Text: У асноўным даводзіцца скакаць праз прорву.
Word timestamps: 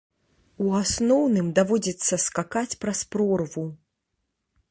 У 0.67 0.71
асноўным 0.83 1.51
даводзіцца 1.59 2.19
скакаць 2.25 2.77
праз 2.85 2.99
прорву. 3.17 3.67